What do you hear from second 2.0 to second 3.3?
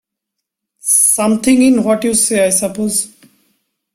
you say, I suppose.